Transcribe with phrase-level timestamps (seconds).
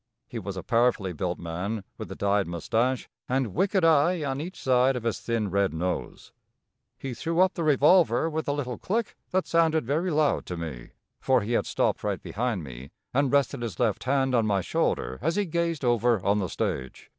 [0.27, 4.59] He was a powerfully built man, with a dyed mustache and wicked eye on each
[4.59, 6.31] side of his thin, red nose.
[6.97, 10.93] He threw up the revolver with a little click that sounded very loud to me,
[11.19, 15.19] for he had stopped right behind me and rested his left hand on my shoulder
[15.21, 17.07] as he gazed over on the stage.